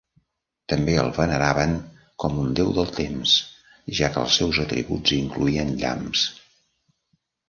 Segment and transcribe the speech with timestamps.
[0.71, 1.73] També el veneraven
[2.23, 3.33] com un déu del temps,
[3.99, 6.25] ja que els seus atributs incloïen llamps.